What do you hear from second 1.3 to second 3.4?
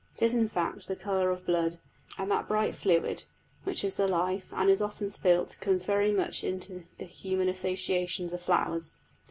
blood, and that bright fluid,